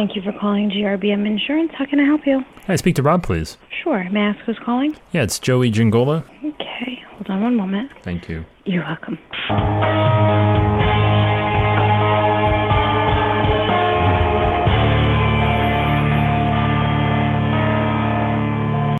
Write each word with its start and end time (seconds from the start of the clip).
Thank 0.00 0.16
you 0.16 0.22
for 0.22 0.32
calling 0.40 0.70
GRBM 0.70 1.26
Insurance. 1.26 1.72
How 1.76 1.84
can 1.84 2.00
I 2.00 2.04
help 2.04 2.22
you? 2.26 2.42
Can 2.64 2.72
I 2.72 2.76
speak 2.76 2.94
to 2.94 3.02
Rob, 3.02 3.22
please? 3.22 3.58
Sure. 3.82 4.08
May 4.08 4.20
I 4.20 4.28
ask 4.30 4.38
who's 4.46 4.58
calling? 4.58 4.96
Yeah, 5.12 5.24
it's 5.24 5.38
Joey 5.38 5.70
Giangola. 5.70 6.24
Okay. 6.42 7.02
Hold 7.10 7.28
on 7.28 7.42
one 7.42 7.54
moment. 7.54 7.90
Thank 8.02 8.26
you. 8.26 8.46
You're 8.64 8.82
welcome. 8.82 9.18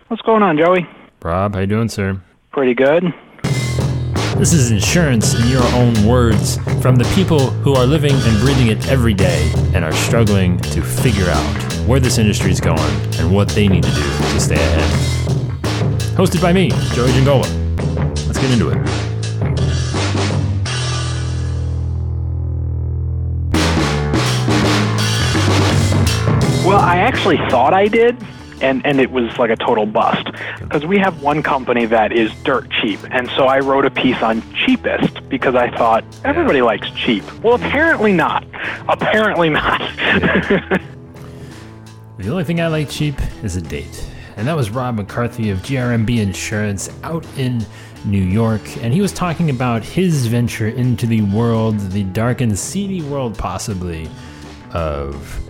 What's 0.09 0.21
going 0.21 0.43
on, 0.43 0.59
Joey? 0.59 0.87
Rob, 1.23 1.55
how 1.55 1.61
you 1.61 1.67
doing, 1.67 1.89
sir? 1.89 2.21
Pretty 2.53 2.75
good. 2.75 3.05
This 4.41 4.55
is 4.55 4.71
insurance 4.71 5.35
in 5.35 5.49
your 5.49 5.63
own 5.75 5.93
words 6.07 6.57
from 6.81 6.97
the 6.97 7.05
people 7.15 7.51
who 7.51 7.75
are 7.75 7.85
living 7.85 8.15
and 8.15 8.41
breathing 8.41 8.69
it 8.69 8.89
every 8.89 9.13
day 9.13 9.53
and 9.75 9.85
are 9.85 9.93
struggling 9.93 10.59
to 10.61 10.81
figure 10.81 11.29
out 11.29 11.63
where 11.87 12.01
this 12.01 12.17
industry 12.17 12.51
is 12.51 12.59
going 12.59 12.81
and 13.19 13.31
what 13.31 13.51
they 13.51 13.69
need 13.69 13.83
to 13.83 13.91
do 13.91 14.01
to 14.03 14.41
stay 14.41 14.55
ahead. 14.55 14.91
Hosted 16.17 16.41
by 16.41 16.55
me, 16.55 16.71
Joey 16.95 17.13
Giangola. 17.13 17.47
Let's 18.27 18.39
get 18.39 18.51
into 18.51 18.71
it. 18.71 18.79
Well, 26.65 26.79
I 26.79 26.97
actually 26.97 27.37
thought 27.51 27.75
I 27.75 27.89
did, 27.89 28.17
and, 28.63 28.85
and 28.85 29.01
it 29.01 29.11
was 29.11 29.37
like 29.39 29.51
a 29.51 29.57
total 29.57 29.87
bust. 29.87 30.27
Because 30.61 30.87
we 30.87 30.99
have 30.99 31.23
one 31.23 31.43
company 31.43 31.87
that 31.87 32.13
is 32.13 32.33
dirt 32.43 32.71
cheap, 32.71 33.01
and 33.11 33.29
so 33.31 33.47
I 33.47 33.61
wrote 33.61 33.85
a 33.85 33.91
piece 33.91 34.23
on 34.23 34.43
cheapest 34.55 35.29
because 35.29 35.55
I 35.55 35.71
thought 35.77 36.05
everybody 36.25 36.63
likes 36.63 36.91
cheap. 36.91 37.25
Well, 37.43 37.59
mm. 37.59 37.67
apparently 37.67 38.13
not. 38.13 38.45
Apparently 38.89 39.51
not. 39.51 39.81
The 42.21 42.29
only 42.29 42.45
thing 42.45 42.61
I 42.61 42.67
like 42.67 42.91
cheap 42.91 43.15
is 43.43 43.57
a 43.57 43.63
date. 43.63 44.07
And 44.37 44.47
that 44.47 44.55
was 44.55 44.69
Rob 44.69 44.97
McCarthy 44.97 45.49
of 45.49 45.61
GRMB 45.61 46.19
Insurance 46.19 46.91
out 47.03 47.25
in 47.39 47.65
New 48.05 48.23
York. 48.23 48.61
And 48.83 48.93
he 48.93 49.01
was 49.01 49.11
talking 49.11 49.49
about 49.49 49.83
his 49.83 50.27
venture 50.27 50.69
into 50.69 51.07
the 51.07 51.23
world, 51.23 51.79
the 51.79 52.05
dark 52.05 52.43
and 52.43 52.59
seedy 52.59 53.01
world, 53.01 53.39
possibly, 53.39 54.07
of 54.75 55.41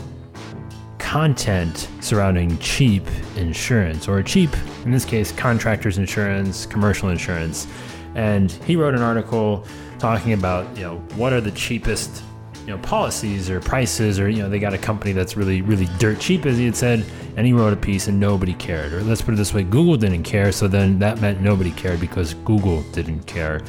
content 1.11 1.89
surrounding 1.99 2.57
cheap 2.59 3.05
insurance, 3.35 4.07
or 4.07 4.23
cheap, 4.23 4.49
in 4.85 4.93
this 4.93 5.05
case, 5.05 5.33
contractors 5.33 5.99
insurance, 5.99 6.67
commercial 6.67 7.09
insurance. 7.09 7.67
And 8.15 8.53
he 8.53 8.77
wrote 8.77 8.95
an 8.95 9.03
article 9.03 9.67
talking 9.99 10.35
about, 10.35 10.65
you 10.77 10.85
know, 10.85 10.99
what 11.17 11.33
are 11.33 11.41
the 11.41 11.51
cheapest 11.51 12.23
you 12.61 12.69
know 12.69 12.79
policies 12.79 13.51
or 13.51 13.59
prices 13.59 14.21
or 14.21 14.29
you 14.29 14.43
know 14.43 14.49
they 14.49 14.59
got 14.59 14.75
a 14.75 14.79
company 14.79 15.13
that's 15.13 15.35
really 15.35 15.63
really 15.63 15.89
dirt 15.99 16.21
cheap 16.21 16.45
as 16.45 16.59
he 16.59 16.67
had 16.67 16.77
said 16.77 17.03
and 17.39 17.47
he 17.47 17.55
wrote 17.55 17.73
a 17.73 17.77
piece 17.77 18.07
and 18.07 18.21
nobody 18.21 18.53
cared 18.53 18.93
or 18.93 19.03
let's 19.03 19.23
put 19.23 19.33
it 19.33 19.39
this 19.39 19.55
way 19.55 19.63
google 19.63 19.97
didn't 19.97 20.25
care 20.25 20.53
so 20.53 20.69
then 20.69 20.99
that 20.99 21.23
meant 21.23 21.41
nobody 21.41 21.71
cared 21.71 21.99
because 21.99 22.35
google 22.35 22.83
didn't 22.93 23.27
care 23.27 23.63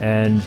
and 0.00 0.42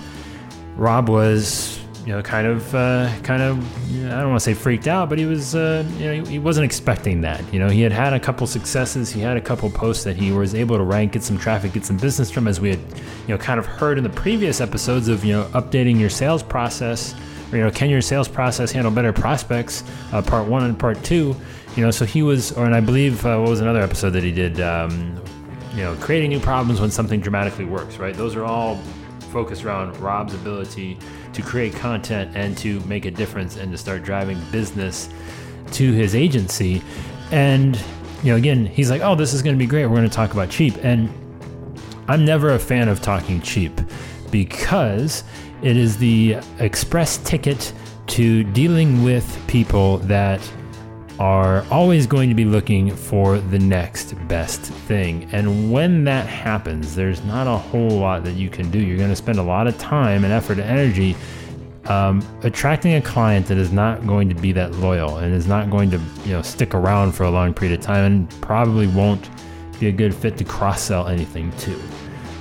rob 0.78 1.10
was 1.10 1.81
you 2.06 2.14
know 2.14 2.22
kind 2.22 2.48
of 2.48 2.74
uh, 2.74 3.12
kind 3.22 3.44
of 3.44 3.92
you 3.92 4.04
know, 4.04 4.16
i 4.16 4.22
don't 4.22 4.30
want 4.30 4.40
to 4.40 4.44
say 4.44 4.54
freaked 4.54 4.88
out 4.88 5.08
but 5.10 5.20
he 5.20 5.26
was 5.26 5.56
uh, 5.56 5.86
you 5.98 6.06
know 6.06 6.24
he, 6.24 6.32
he 6.32 6.40
wasn't 6.40 6.66
expecting 6.66 7.22
that 7.22 7.42
you 7.54 7.60
know 7.60 7.70
he 7.70 7.82
had 7.82 7.92
had 7.92 8.14
a 8.14 8.20
couple 8.20 8.48
successes 8.48 9.12
he 9.12 9.20
had 9.20 9.38
a 9.38 9.42
couple 9.42 9.70
posts 9.70 10.04
that 10.04 10.16
he 10.16 10.32
was 10.32 10.56
able 10.56 10.78
to 10.78 10.84
rank 10.84 11.12
get 11.12 11.24
some 11.24 11.38
traffic 11.38 11.74
get 11.74 11.86
some 11.86 11.98
business 11.98 12.32
from 12.32 12.48
as 12.48 12.60
we 12.60 12.70
had 12.70 12.80
you 12.80 13.30
know 13.30 13.38
kind 13.38 13.60
of 13.60 13.66
heard 13.66 13.98
in 13.98 14.04
the 14.04 14.10
previous 14.10 14.62
episodes 14.62 15.08
of 15.08 15.24
you 15.24 15.34
know 15.34 15.44
updating 15.54 16.00
your 16.00 16.10
sales 16.10 16.42
process 16.42 17.14
or, 17.52 17.58
you 17.58 17.64
know, 17.64 17.72
can 17.72 17.90
your 17.90 18.02
sales 18.02 18.28
process 18.28 18.72
handle 18.72 18.92
better 18.92 19.12
prospects? 19.12 19.84
Uh, 20.12 20.22
part 20.22 20.48
one 20.48 20.64
and 20.64 20.80
part 20.80 21.04
two. 21.04 21.36
You 21.76 21.84
know, 21.84 21.92
so 21.92 22.06
he 22.06 22.24
was, 22.24 22.52
or 22.54 22.66
and 22.66 22.76
I 22.76 22.80
believe 22.80 23.26
uh, 23.26 23.38
what 23.38 23.50
was 23.50 23.62
another 23.62 23.82
episode 23.82 24.12
that 24.12 24.24
he 24.24 24.32
did. 24.32 24.60
Um, 24.62 25.22
you 25.74 25.84
know, 25.84 25.96
creating 26.02 26.30
new 26.30 26.40
problems 26.40 26.82
when 26.82 26.92
something 26.92 27.22
dramatically 27.22 27.64
works. 27.64 27.98
Right. 27.98 28.14
Those 28.14 28.36
are 28.36 28.44
all 28.44 28.80
focused 29.32 29.64
around 29.64 29.98
Rob's 29.98 30.34
ability 30.34 30.98
to 31.34 31.42
create 31.42 31.74
content 31.74 32.36
and 32.36 32.58
to 32.58 32.80
make 32.82 33.06
a 33.06 33.12
difference 33.12 33.58
and 33.58 33.72
to 33.72 33.78
start 33.78 34.04
driving 34.04 34.40
business 34.52 35.10
to 35.72 35.94
his 35.94 36.16
agency. 36.16 36.82
And 37.32 37.76
you 38.24 38.32
know, 38.32 38.36
again, 38.36 38.66
he's 38.66 38.92
like, 38.92 39.02
"Oh, 39.02 39.16
this 39.16 39.34
is 39.34 39.42
going 39.42 39.56
to 39.56 39.60
be 39.60 39.66
great. 39.66 39.86
We're 39.86 39.98
going 39.98 40.10
to 40.10 40.16
talk 40.16 40.34
about 40.34 40.50
cheap." 40.50 40.76
And 40.84 41.10
I'm 42.08 42.26
never 42.26 42.52
a 42.52 42.60
fan 42.60 42.90
of 42.90 43.02
talking 43.02 43.42
cheap 43.42 43.80
because 44.30 45.24
it 45.62 45.78
is 45.78 45.98
the 45.98 46.38
express 46.60 47.18
ticket 47.18 47.74
to 48.08 48.44
dealing 48.44 49.04
with 49.04 49.42
people 49.48 49.98
that 50.00 50.42
are 51.22 51.64
always 51.70 52.08
going 52.08 52.30
to 52.30 52.34
be 52.34 52.46
looking 52.46 52.96
for 52.96 53.38
the 53.38 53.60
next 53.60 54.16
best 54.28 54.62
thing. 54.62 55.30
And 55.32 55.72
when 55.72 56.04
that 56.06 56.26
happens, 56.26 56.96
there's 56.96 57.24
not 57.26 57.46
a 57.46 57.56
whole 57.56 57.92
lot 57.92 58.24
that 58.24 58.32
you 58.32 58.50
can 58.50 58.72
do. 58.72 58.80
You're 58.80 58.98
going 58.98 59.12
to 59.12 59.16
spend 59.16 59.38
a 59.38 59.44
lot 59.44 59.68
of 59.68 59.78
time 59.78 60.24
and 60.24 60.34
effort 60.34 60.54
and 60.54 60.62
energy 60.62 61.16
um, 61.86 62.26
attracting 62.42 62.96
a 62.96 63.02
client 63.04 63.46
that 63.46 63.60
is 63.60 63.72
not 63.72 64.08
going 64.08 64.30
to 64.30 64.36
be 64.36 64.52
that 64.54 64.72
loyal 64.78 65.18
and 65.18 65.32
is 65.32 65.46
not 65.46 65.70
going 65.70 65.92
to 65.92 66.02
you 66.26 66.32
know 66.32 66.42
stick 66.42 66.74
around 66.74 67.12
for 67.12 67.26
a 67.26 67.30
long 67.30 67.54
period 67.54 67.80
of 67.80 67.86
time 67.86 68.04
and 68.04 68.42
probably 68.42 68.88
won't 68.88 69.30
be 69.80 69.90
a 69.90 69.92
good 69.92 70.16
fit 70.16 70.38
to 70.38 70.44
cross 70.44 70.82
sell 70.82 71.08
anything 71.08 71.52
to. 71.58 71.80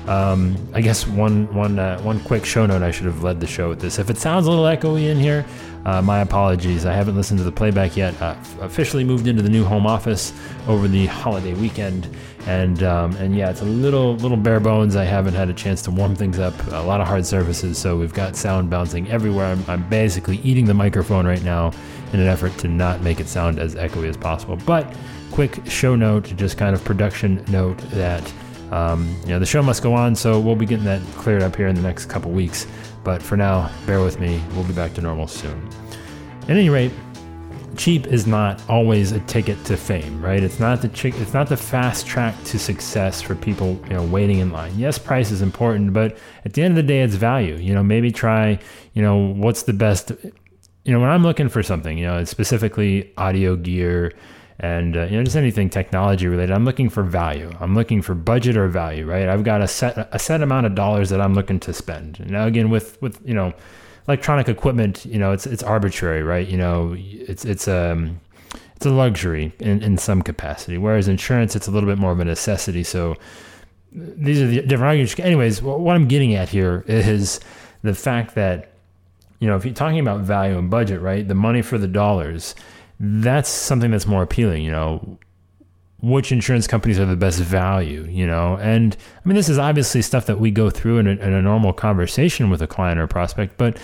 Um, 0.07 0.57
I 0.73 0.81
guess 0.81 1.07
one 1.07 1.53
one 1.55 1.79
uh, 1.79 2.01
one 2.01 2.19
quick 2.21 2.47
show 2.47 2.65
note. 2.65 2.83
I 2.83 2.91
should 2.91 3.07
have 3.07 3.23
led 3.23 3.41
the 3.41 3.47
show 3.47 3.69
with 3.69 3.81
this. 3.81 3.99
If 3.99 4.09
it 4.09 4.17
sounds 4.17 4.47
a 4.47 4.51
little 4.51 4.65
echoey 4.65 5.11
in 5.11 5.19
here, 5.19 5.45
uh, 5.85 6.03
my 6.03 6.21
apologies. 6.21 6.85
I 6.85 6.93
haven't 6.93 7.17
listened 7.17 7.39
to 7.39 7.45
the 7.45 7.53
playback 7.53 7.97
yet. 7.97 8.21
Uh, 8.21 8.37
officially 8.61 9.05
moved 9.05 9.27
into 9.27 9.43
the 9.43 9.49
new 9.49 9.65
home 9.65 9.87
office 9.87 10.33
over 10.69 10.89
the 10.89 11.07
holiday 11.07 11.55
weekend, 11.55 12.09
and 12.47 12.83
um, 12.83 13.17
and 13.17 13.35
yeah, 13.35 13.51
it's 13.51 13.63
a 13.63 13.67
little 13.67 14.17
little 14.17 14.37
bare 14.37 14.61
bones. 14.61 14.97
I 14.97 15.05
haven't 15.05 15.35
had 15.35 15.49
a 15.49 15.55
chance 15.55 15.83
to 15.83 15.91
warm 15.91 16.15
things 16.15 16.39
up. 16.39 16.55
A 16.73 16.83
lot 16.83 17.01
of 17.01 17.07
hard 17.07 17.25
surfaces, 17.25 17.79
so 17.79 17.97
we've 17.97 18.15
got 18.15 18.37
sound 18.37 18.69
bouncing 18.69 19.11
everywhere. 19.11 19.47
I'm, 19.47 19.65
I'm 19.69 19.89
basically 19.89 20.37
eating 20.39 20.67
the 20.67 20.75
microphone 20.75 21.27
right 21.27 21.43
now 21.43 21.73
in 22.13 22.21
an 22.21 22.27
effort 22.27 22.57
to 22.59 22.69
not 22.69 23.03
make 23.03 23.21
it 23.21 23.29
sound 23.29 23.59
as 23.59 23.75
echoey 23.75 24.09
as 24.09 24.17
possible. 24.17 24.57
But 24.57 24.95
quick 25.31 25.61
show 25.67 25.97
note, 25.97 26.25
just 26.37 26.59
kind 26.59 26.75
of 26.75 26.85
production 26.85 27.45
note 27.49 27.79
that. 27.91 28.33
Um, 28.71 29.15
you 29.23 29.31
know, 29.31 29.39
the 29.39 29.47
show 29.47 29.63
must 29.63 29.83
go 29.83 29.95
on, 29.95 30.15
so 30.15 30.39
we'll 30.39 30.57
be 30.57 30.67
getting 30.67 30.85
that 30.85 31.03
cleared 31.17 31.43
up 31.43 31.57
here 31.57 31.67
in 31.67 31.75
the 31.75 31.83
next 31.83 32.07
couple 32.07 32.31
weeks. 32.31 32.67
But 33.03 33.23
for 33.23 33.37
now, 33.37 33.71
bear 33.87 34.01
with 34.01 34.21
me. 34.21 34.43
We'll 34.53 34.65
be 34.65 34.73
back 34.73 34.95
to 34.95 35.01
normal 35.01 35.27
soon. 35.27 35.69
At 36.43 36.51
any 36.51 36.69
rate, 36.69 36.93
cheap 37.77 38.07
is 38.07 38.27
not 38.27 38.63
always 38.69 39.13
a 39.13 39.21
ticket 39.21 39.63
to 39.65 39.77
fame, 39.77 40.23
right? 40.23 40.43
It's 40.43 40.61
not 40.61 40.83
the 40.83 40.89
chick, 40.89 41.15
it's 41.19 41.33
not 41.33 41.49
the 41.49 41.57
fast 41.57 42.07
track 42.07 42.35
to 42.45 42.59
success 42.59 43.23
for 43.23 43.35
people, 43.35 43.81
you 43.85 43.95
know, 43.95 44.05
waiting 44.05 44.39
in 44.39 44.53
line. 44.53 44.73
Yes, 44.79 44.99
price 44.99 45.31
is 45.31 45.43
important, 45.43 45.93
but 45.93 46.19
at 46.45 46.53
the 46.53 46.63
end 46.63 46.73
of 46.73 46.77
the 46.77 46.83
day, 46.83 47.01
it's 47.01 47.15
value. 47.15 47.57
You 47.57 47.75
know, 47.75 47.83
maybe 47.83 48.11
try, 48.11 48.59
you 48.95 49.03
know, 49.03 49.33
what's 49.33 49.63
the 49.63 49.73
best. 49.73 50.13
You 50.85 50.93
know, 50.93 51.01
when 51.01 51.11
I'm 51.11 51.23
looking 51.23 51.49
for 51.49 51.63
something, 51.63 51.97
you 51.97 52.07
know, 52.07 52.19
it's 52.19 52.31
specifically 52.31 53.13
audio 53.17 53.57
gear 53.57 54.13
and 54.61 54.95
uh, 54.97 55.05
you 55.05 55.17
know 55.17 55.25
just 55.25 55.37
anything 55.37 55.71
technology 55.71 56.29
related 56.29 56.53
i'm 56.53 56.65
looking 56.65 56.89
for 56.89 57.03
value. 57.03 57.51
I'm 57.61 57.75
looking 57.75 58.03
for 58.03 58.15
budget 58.15 58.57
or 58.57 58.69
value 58.69 59.07
right? 59.07 59.29
I've 59.29 59.43
got 59.43 59.63
a 59.63 59.69
set 59.69 60.09
a 60.13 60.19
set 60.19 60.43
amount 60.43 60.67
of 60.67 60.75
dollars 60.75 61.09
that 61.09 61.21
i'm 61.21 61.35
looking 61.35 61.59
to 61.61 61.73
spend. 61.73 62.21
Now 62.31 62.47
again 62.47 62.71
with 62.71 63.01
with 63.03 63.21
you 63.25 63.35
know 63.35 63.53
electronic 64.07 64.49
equipment 64.49 65.05
you 65.07 65.19
know 65.19 65.33
it's 65.33 65.47
it's 65.47 65.63
arbitrary 65.63 66.23
right? 66.23 66.47
You 66.47 66.59
know 66.59 66.95
it's 66.97 67.45
it's 67.45 67.67
um 67.69 68.21
it's 68.77 68.87
a 68.87 68.91
luxury 68.91 69.53
in, 69.59 69.83
in 69.83 69.97
some 69.97 70.23
capacity 70.23 70.79
whereas 70.79 71.09
insurance 71.09 71.57
it's 71.57 71.67
a 71.67 71.71
little 71.71 71.89
bit 71.89 71.99
more 71.99 72.13
of 72.13 72.21
a 72.21 72.25
necessity. 72.25 72.85
So 72.85 73.17
these 73.93 74.41
are 74.41 74.47
the 74.47 74.61
different 74.61 74.85
arguments. 74.85 75.19
Anyways 75.19 75.63
what 75.63 75.97
i'm 75.97 76.07
getting 76.07 76.35
at 76.35 76.51
here 76.51 76.85
is 76.87 77.41
the 77.83 77.95
fact 77.95 78.35
that 78.35 78.73
you 79.39 79.49
know 79.49 79.57
if 79.57 79.65
you're 79.65 79.73
talking 79.73 80.01
about 80.01 80.21
value 80.21 80.59
and 80.59 80.71
budget 80.71 81.01
right 81.01 81.27
the 81.27 81.35
money 81.35 81.63
for 81.63 81.79
the 81.79 81.89
dollars 81.89 82.55
that's 83.01 83.49
something 83.49 83.91
that's 83.91 84.07
more 84.07 84.23
appealing, 84.23 84.63
you 84.63 84.71
know. 84.71 85.19
Which 86.03 86.33
insurance 86.33 86.67
companies 86.67 86.99
are 86.99 87.05
the 87.05 87.17
best 87.17 87.41
value, 87.41 88.07
you 88.09 88.27
know? 88.27 88.57
And 88.57 88.97
I 89.23 89.29
mean, 89.29 89.37
this 89.37 89.49
is 89.49 89.59
obviously 89.59 90.01
stuff 90.01 90.27
that 90.27 90.41
we 90.41 90.51
go 90.51 90.71
through 90.71 90.99
in 90.99 91.07
a, 91.07 91.11
in 91.11 91.33
a 91.33 91.43
normal 91.43 91.73
conversation 91.75 92.49
with 92.49 92.63
a 92.63 92.67
client 92.67 92.99
or 92.99 93.03
a 93.03 93.09
prospect, 93.09 93.59
but 93.59 93.79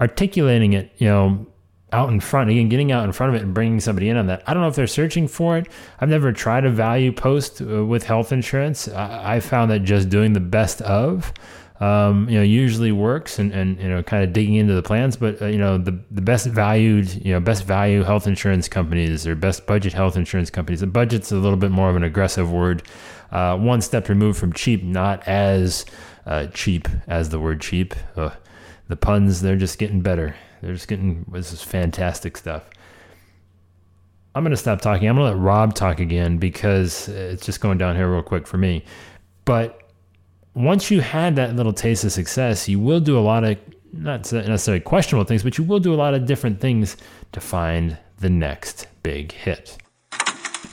articulating 0.00 0.72
it, 0.72 0.92
you 0.96 1.06
know, 1.06 1.46
out 1.92 2.08
in 2.08 2.18
front, 2.20 2.50
again, 2.50 2.68
getting 2.68 2.90
out 2.90 3.04
in 3.04 3.12
front 3.12 3.34
of 3.34 3.40
it 3.40 3.44
and 3.44 3.54
bringing 3.54 3.78
somebody 3.78 4.08
in 4.08 4.16
on 4.16 4.26
that. 4.26 4.42
I 4.46 4.54
don't 4.54 4.62
know 4.62 4.68
if 4.68 4.74
they're 4.74 4.86
searching 4.86 5.28
for 5.28 5.58
it. 5.58 5.68
I've 6.00 6.08
never 6.08 6.32
tried 6.32 6.64
a 6.64 6.70
value 6.70 7.12
post 7.12 7.60
uh, 7.60 7.84
with 7.84 8.04
health 8.04 8.32
insurance. 8.32 8.88
I, 8.88 9.36
I 9.36 9.40
found 9.40 9.70
that 9.70 9.80
just 9.80 10.08
doing 10.08 10.32
the 10.32 10.40
best 10.40 10.80
of 10.82 11.32
um, 11.82 12.28
you 12.28 12.36
know, 12.36 12.44
usually 12.44 12.92
works 12.92 13.40
and, 13.40 13.50
and, 13.50 13.80
you 13.80 13.88
know, 13.88 14.04
kind 14.04 14.22
of 14.22 14.32
digging 14.32 14.54
into 14.54 14.72
the 14.72 14.84
plans. 14.84 15.16
But, 15.16 15.42
uh, 15.42 15.46
you 15.46 15.58
know, 15.58 15.78
the, 15.78 15.98
the 16.12 16.22
best 16.22 16.46
valued, 16.46 17.12
you 17.26 17.32
know, 17.32 17.40
best 17.40 17.64
value 17.64 18.04
health 18.04 18.28
insurance 18.28 18.68
companies 18.68 19.26
or 19.26 19.34
best 19.34 19.66
budget 19.66 19.92
health 19.92 20.16
insurance 20.16 20.48
companies, 20.48 20.78
the 20.78 20.86
budget's 20.86 21.32
a 21.32 21.36
little 21.36 21.58
bit 21.58 21.72
more 21.72 21.90
of 21.90 21.96
an 21.96 22.04
aggressive 22.04 22.52
word. 22.52 22.84
Uh, 23.32 23.56
one 23.56 23.80
step 23.80 24.08
removed 24.08 24.38
from 24.38 24.52
cheap, 24.52 24.84
not 24.84 25.26
as 25.26 25.84
uh, 26.24 26.46
cheap 26.54 26.86
as 27.08 27.30
the 27.30 27.40
word 27.40 27.60
cheap. 27.60 27.94
the 28.14 28.96
puns, 28.96 29.40
they're 29.40 29.56
just 29.56 29.76
getting 29.76 30.02
better. 30.02 30.36
They're 30.60 30.74
just 30.74 30.86
getting, 30.86 31.24
this 31.32 31.52
is 31.52 31.62
fantastic 31.62 32.36
stuff. 32.36 32.70
I'm 34.36 34.44
going 34.44 34.52
to 34.52 34.56
stop 34.56 34.80
talking. 34.80 35.08
I'm 35.08 35.16
going 35.16 35.32
to 35.32 35.36
let 35.36 35.44
Rob 35.44 35.74
talk 35.74 35.98
again 35.98 36.38
because 36.38 37.08
it's 37.08 37.44
just 37.44 37.60
going 37.60 37.78
down 37.78 37.96
here 37.96 38.08
real 38.08 38.22
quick 38.22 38.46
for 38.46 38.56
me. 38.56 38.84
But 39.44 39.81
once 40.54 40.90
you 40.90 41.00
had 41.00 41.36
that 41.36 41.56
little 41.56 41.72
taste 41.72 42.04
of 42.04 42.12
success, 42.12 42.68
you 42.68 42.78
will 42.78 43.00
do 43.00 43.18
a 43.18 43.20
lot 43.20 43.44
of 43.44 43.58
not 43.92 44.30
necessarily 44.32 44.80
questionable 44.80 45.24
things, 45.24 45.42
but 45.42 45.58
you 45.58 45.64
will 45.64 45.80
do 45.80 45.92
a 45.92 45.96
lot 45.96 46.14
of 46.14 46.26
different 46.26 46.60
things 46.60 46.96
to 47.32 47.40
find 47.40 47.98
the 48.18 48.30
next 48.30 48.86
big 49.02 49.32
hit. 49.32 49.76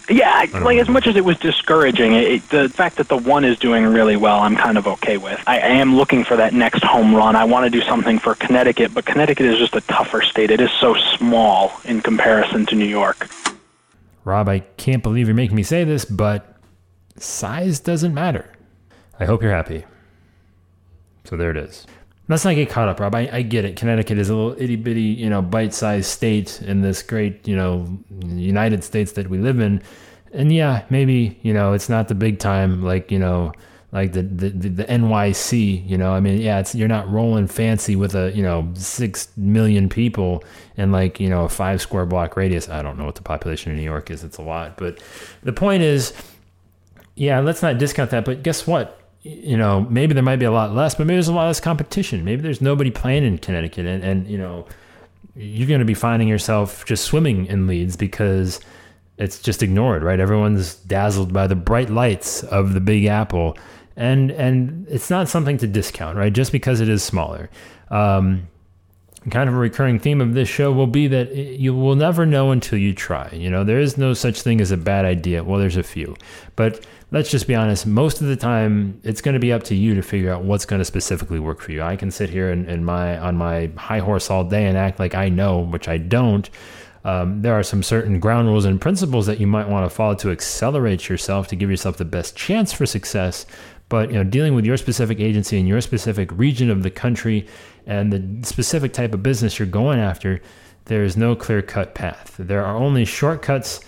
Yeah, 0.10 0.48
like 0.54 0.80
as 0.80 0.90
much 0.90 1.06
as 1.06 1.16
it 1.16 1.24
was 1.24 1.38
discouraging, 1.38 2.14
it, 2.14 2.50
the 2.50 2.68
fact 2.68 2.96
that 2.96 3.10
the 3.10 3.18
one 3.18 3.46
is 3.46 3.60
doing 3.60 3.86
really 3.86 4.16
well, 4.16 4.40
I'm 4.40 4.56
kind 4.56 4.78
of 4.78 4.88
okay 4.88 5.18
with. 5.18 5.40
I, 5.46 5.60
I 5.60 5.68
am 5.68 5.96
looking 5.96 6.24
for 6.24 6.36
that 6.36 6.52
next 6.52 6.84
home 6.84 7.14
run. 7.14 7.36
I 7.36 7.44
want 7.44 7.66
to 7.66 7.70
do 7.70 7.82
something 7.86 8.18
for 8.18 8.34
Connecticut, 8.34 8.92
but 8.92 9.06
Connecticut 9.06 9.46
is 9.46 9.60
just 9.60 9.76
a 9.76 9.82
tougher 9.82 10.24
state. 10.24 10.50
It 10.50 10.62
is 10.62 10.72
so 10.72 10.96
small 10.96 11.74
in 11.86 12.02
comparison 12.02 12.66
to 12.68 12.76
New 12.76 12.86
York. 12.86 13.30
Rob, 14.24 14.50
I 14.50 14.60
can't 14.60 15.04
believe 15.04 15.28
you're 15.28 15.36
making 15.36 15.56
me 15.56 15.64
say 15.64 15.84
this, 15.84 16.06
but 16.06 16.58
size 17.18 17.80
doesn't 17.80 18.14
matter. 18.14 18.52
I 19.20 19.26
hope 19.26 19.44
you're 19.44 19.52
happy. 19.52 19.86
So 21.26 21.36
there 21.36 21.52
it 21.52 21.58
is. 21.58 21.86
Let's 22.30 22.46
not 22.46 22.56
get 22.56 22.70
caught 22.70 22.88
up, 22.88 23.00
Rob. 23.00 23.16
I, 23.16 23.30
I 23.32 23.42
get 23.42 23.66
it. 23.66 23.76
Connecticut 23.76 24.20
is 24.20 24.30
a 24.30 24.36
little 24.36 24.62
itty 24.62 24.76
bitty, 24.76 25.02
you 25.02 25.30
know, 25.30 25.42
bite 25.42 25.74
sized 25.74 26.06
state 26.06 26.62
in 26.62 26.82
this 26.82 27.02
great, 27.02 27.48
you 27.48 27.56
know, 27.56 28.00
United 28.24 28.84
States 28.84 29.14
that 29.14 29.30
we 29.30 29.40
live 29.40 29.60
in. 29.60 29.82
And 30.32 30.54
yeah, 30.54 30.86
maybe, 30.92 31.40
you 31.42 31.54
know, 31.54 31.74
it's 31.74 31.90
not 31.90 32.08
the 32.08 32.16
big 32.16 32.38
time 32.38 32.84
like, 32.84 33.12
you 33.12 33.18
know, 33.18 33.52
like 33.92 34.14
the, 34.14 34.22
the, 34.22 34.50
the, 34.50 34.86
NYC, 34.86 35.90
you 35.90 35.98
know, 35.98 36.14
I 36.14 36.20
mean, 36.20 36.40
yeah, 36.40 36.60
it's, 36.60 36.76
you're 36.76 36.88
not 36.88 37.10
rolling 37.10 37.48
fancy 37.48 37.96
with 37.96 38.14
a, 38.14 38.32
you 38.36 38.44
know, 38.44 38.72
six 38.76 39.36
million 39.36 39.90
people 39.90 40.44
and 40.78 40.92
like, 40.92 41.20
you 41.20 41.28
know, 41.28 41.46
a 41.46 41.50
five 41.50 41.82
square 41.82 42.06
block 42.06 42.38
radius. 42.38 42.70
I 42.70 42.84
don't 42.84 43.00
know 43.00 43.06
what 43.06 43.16
the 43.16 43.24
population 43.24 43.72
of 43.72 43.78
New 43.80 43.84
York 43.84 44.12
is. 44.12 44.24
It's 44.24 44.38
a 44.38 44.44
lot. 44.44 44.78
But 44.78 45.02
the 45.42 45.54
point 45.54 45.82
is, 45.82 46.14
yeah, 47.16 47.40
let's 47.40 47.64
not 47.64 47.80
discount 47.80 48.12
that. 48.12 48.26
But 48.26 48.44
guess 48.44 48.68
what? 48.68 48.99
You 49.22 49.58
know, 49.58 49.82
maybe 49.82 50.14
there 50.14 50.24
might 50.24 50.38
be 50.38 50.46
a 50.46 50.52
lot 50.52 50.74
less, 50.74 50.96
but 50.96 51.06
maybe 51.06 51.16
there's 51.16 51.28
a 51.28 51.34
lot 51.34 51.48
less 51.48 51.60
competition. 51.60 52.24
Maybe 52.24 52.42
there's 52.42 52.62
nobody 52.62 52.92
playing 52.92 53.26
in 53.26 53.38
Connecticut, 53.38 53.86
and, 53.86 54.04
and 54.04 54.28
you 54.28 54.38
know, 54.38 54.66
you're 55.36 55.68
going 55.68 55.80
to 55.80 55.86
be 55.86 55.94
finding 55.94 56.28
yourself 56.28 56.86
just 56.86 57.04
swimming 57.04 57.46
in 57.46 57.68
leads 57.68 57.96
because 57.98 58.62
it's 59.18 59.42
just 59.42 59.62
ignored, 59.62 60.04
right? 60.04 60.20
Everyone's 60.20 60.76
dazzled 60.76 61.34
by 61.34 61.48
the 61.48 61.56
bright 61.56 61.90
lights 61.90 62.44
of 62.44 62.74
the 62.74 62.80
Big 62.80 63.06
Apple, 63.06 63.58
and 63.96 64.32
and 64.32 64.88
it's 64.90 65.10
not 65.10 65.28
something 65.28 65.58
to 65.58 65.68
discount, 65.68 66.18
right? 66.18 66.32
Just 66.32 66.52
because 66.52 66.80
it 66.80 66.88
is 66.88 67.04
smaller. 67.04 67.50
Um, 67.92 68.48
kind 69.30 69.50
of 69.50 69.56
a 69.56 69.58
recurring 69.58 70.00
theme 70.00 70.22
of 70.22 70.34
this 70.34 70.48
show 70.48 70.72
will 70.72 70.88
be 70.88 71.08
that 71.08 71.36
you 71.36 71.76
will 71.76 71.96
never 71.96 72.26
know 72.26 72.52
until 72.52 72.78
you 72.78 72.94
try. 72.94 73.30
You 73.34 73.50
know, 73.50 73.64
there 73.64 73.80
is 73.80 73.98
no 73.98 74.14
such 74.14 74.42
thing 74.42 74.62
as 74.62 74.72
a 74.72 74.78
bad 74.78 75.06
idea. 75.06 75.44
Well, 75.44 75.60
there's 75.60 75.78
a 75.78 75.84
few, 75.84 76.16
but 76.56 76.86
let's 77.12 77.30
just 77.30 77.48
be 77.48 77.56
honest. 77.56 77.86
Most 77.86 78.22
of 78.22 78.28
the 78.28 78.36
time, 78.36 79.00
it's 79.04 79.22
going 79.22 79.34
to 79.34 79.40
be 79.40 79.52
up 79.52 79.64
to 79.64 79.76
you 79.76 79.96
to 79.96 80.02
figure 80.02 80.32
out 80.32 80.44
what's 80.44 80.66
going 80.66 80.80
to 80.80 80.86
specifically 80.86 81.40
work 81.40 81.60
for 81.62 81.72
you. 81.72 81.82
I 81.82 81.96
can 81.96 82.12
sit 82.12 82.30
here 82.30 82.50
and, 82.52 82.68
and 82.68 82.86
my 82.86 83.18
on 83.18 83.36
my 83.36 83.70
high 83.76 84.00
horse 84.00 84.30
all 84.30 84.44
day 84.44 84.66
and 84.66 84.78
act 84.78 85.00
like 85.00 85.16
I 85.16 85.30
know, 85.30 85.60
which 85.60 85.88
I 85.88 85.98
don't. 85.98 86.50
Um, 87.06 87.42
there 87.42 87.54
are 87.54 87.64
some 87.64 87.82
certain 87.82 88.20
ground 88.20 88.50
rules 88.50 88.66
and 88.66 88.80
principles 88.80 89.26
that 89.28 89.40
you 89.40 89.48
might 89.48 89.70
want 89.70 89.90
to 89.90 89.96
follow 89.96 90.16
to 90.16 90.32
accelerate 90.32 91.08
yourself 91.08 91.48
to 91.48 91.56
give 91.56 91.70
yourself 91.70 91.98
the 91.98 92.06
best 92.06 92.36
chance 92.36 92.74
for 92.74 92.86
success. 92.86 93.46
But 93.88 94.10
you 94.10 94.16
know, 94.16 94.24
dealing 94.24 94.54
with 94.54 94.66
your 94.66 94.78
specific 94.78 95.20
agency 95.20 95.58
and 95.58 95.68
your 95.68 95.82
specific 95.82 96.32
region 96.34 96.70
of 96.70 96.84
the 96.84 96.92
country 96.92 97.48
and 97.90 98.14
the 98.14 98.48
specific 98.48 98.94
type 98.94 99.14
of 99.14 99.24
business 99.24 99.58
you're 99.58 99.68
going 99.68 100.00
after, 100.00 100.42
there 100.86 101.04
is 101.04 101.18
no 101.18 101.36
clear 101.36 101.62
cut 101.62 101.96
path. 101.96 102.36
There 102.38 102.64
are 102.64 102.78
only 102.78 103.04
shortcuts 103.04 103.82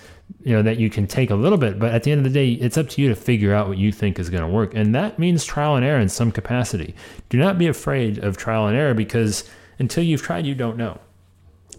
you 0.43 0.53
know 0.53 0.61
that 0.61 0.77
you 0.77 0.89
can 0.89 1.07
take 1.07 1.29
a 1.29 1.35
little 1.35 1.57
bit 1.57 1.77
but 1.77 1.93
at 1.93 2.03
the 2.03 2.11
end 2.11 2.19
of 2.19 2.23
the 2.23 2.39
day 2.39 2.53
it's 2.53 2.77
up 2.77 2.87
to 2.87 3.01
you 3.01 3.09
to 3.09 3.15
figure 3.15 3.53
out 3.53 3.67
what 3.67 3.77
you 3.77 3.91
think 3.91 4.17
is 4.17 4.29
going 4.29 4.41
to 4.41 4.47
work 4.47 4.73
and 4.73 4.95
that 4.95 5.19
means 5.19 5.43
trial 5.43 5.75
and 5.75 5.85
error 5.85 5.99
in 5.99 6.07
some 6.07 6.31
capacity 6.31 6.95
do 7.27 7.37
not 7.37 7.57
be 7.57 7.67
afraid 7.67 8.17
of 8.19 8.37
trial 8.37 8.65
and 8.65 8.77
error 8.77 8.93
because 8.93 9.43
until 9.77 10.01
you've 10.01 10.21
tried 10.21 10.45
you 10.45 10.55
don't 10.55 10.77
know 10.77 10.97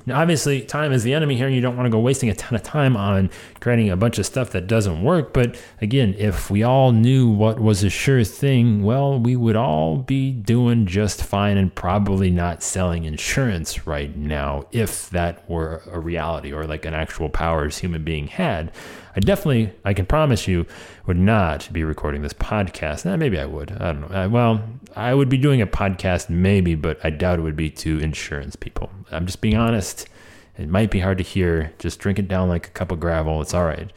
now, 0.04 0.20
obviously, 0.20 0.62
time 0.62 0.92
is 0.92 1.04
the 1.04 1.14
enemy 1.14 1.36
here, 1.36 1.46
and 1.46 1.54
you 1.54 1.60
don't 1.60 1.76
want 1.76 1.86
to 1.86 1.90
go 1.90 2.00
wasting 2.00 2.28
a 2.28 2.34
ton 2.34 2.56
of 2.56 2.62
time 2.62 2.96
on 2.96 3.30
creating 3.60 3.90
a 3.90 3.96
bunch 3.96 4.18
of 4.18 4.26
stuff 4.26 4.50
that 4.50 4.66
doesn't 4.66 5.02
work. 5.02 5.32
But 5.32 5.56
again, 5.80 6.14
if 6.18 6.50
we 6.50 6.62
all 6.62 6.92
knew 6.92 7.30
what 7.30 7.60
was 7.60 7.84
a 7.84 7.90
sure 7.90 8.24
thing, 8.24 8.82
well, 8.82 9.18
we 9.18 9.36
would 9.36 9.56
all 9.56 9.98
be 9.98 10.32
doing 10.32 10.86
just 10.86 11.22
fine 11.22 11.56
and 11.56 11.72
probably 11.72 12.30
not 12.30 12.62
selling 12.62 13.04
insurance 13.04 13.86
right 13.86 14.16
now 14.16 14.64
if 14.72 15.08
that 15.10 15.48
were 15.48 15.82
a 15.90 16.00
reality 16.00 16.52
or 16.52 16.64
like 16.64 16.84
an 16.84 16.94
actual 16.94 17.28
powers 17.28 17.78
human 17.78 18.02
being 18.02 18.26
had. 18.26 18.72
I 19.14 19.20
definitely, 19.20 19.72
I 19.84 19.92
can 19.92 20.06
promise 20.06 20.48
you, 20.48 20.66
would 21.06 21.18
not 21.18 21.68
be 21.72 21.84
recording 21.84 22.22
this 22.22 22.32
podcast. 22.32 23.04
Eh, 23.04 23.16
maybe 23.16 23.38
I 23.38 23.44
would. 23.44 23.72
I 23.72 23.92
don't 23.92 24.00
know. 24.10 24.16
I, 24.16 24.26
well, 24.26 24.62
I 24.96 25.12
would 25.12 25.28
be 25.28 25.36
doing 25.36 25.60
a 25.60 25.66
podcast 25.66 26.30
maybe, 26.30 26.74
but 26.74 26.98
I 27.04 27.10
doubt 27.10 27.38
it 27.38 27.42
would 27.42 27.56
be 27.56 27.70
to 27.70 27.98
insurance 27.98 28.56
people. 28.56 28.90
I'm 29.10 29.26
just 29.26 29.40
being 29.40 29.56
honest. 29.56 30.08
It 30.56 30.68
might 30.68 30.90
be 30.90 31.00
hard 31.00 31.18
to 31.18 31.24
hear. 31.24 31.72
Just 31.78 31.98
drink 31.98 32.18
it 32.18 32.28
down 32.28 32.48
like 32.48 32.68
a 32.68 32.70
cup 32.70 32.90
of 32.90 33.00
gravel. 33.00 33.40
It's 33.42 33.54
all 33.54 33.64
right. 33.64 33.92